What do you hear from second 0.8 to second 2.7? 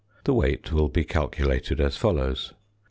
be calculated as follows: 11.